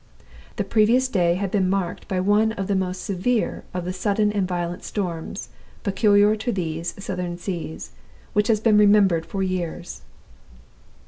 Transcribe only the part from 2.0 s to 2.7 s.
by one of